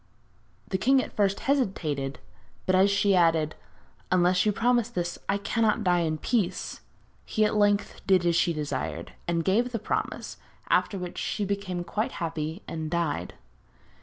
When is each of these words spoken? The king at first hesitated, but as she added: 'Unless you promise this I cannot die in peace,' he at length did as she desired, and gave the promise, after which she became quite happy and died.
The 0.69 0.79
king 0.79 0.99
at 1.03 1.15
first 1.15 1.41
hesitated, 1.41 2.17
but 2.65 2.73
as 2.73 2.89
she 2.89 3.15
added: 3.15 3.53
'Unless 4.11 4.47
you 4.47 4.51
promise 4.51 4.89
this 4.89 5.19
I 5.29 5.37
cannot 5.37 5.83
die 5.83 5.99
in 5.99 6.17
peace,' 6.17 6.81
he 7.23 7.45
at 7.45 7.53
length 7.53 8.01
did 8.07 8.25
as 8.25 8.35
she 8.35 8.51
desired, 8.51 9.11
and 9.27 9.45
gave 9.45 9.71
the 9.71 9.77
promise, 9.77 10.37
after 10.69 10.97
which 10.97 11.19
she 11.19 11.45
became 11.45 11.83
quite 11.83 12.13
happy 12.13 12.63
and 12.67 12.89
died. 12.89 13.35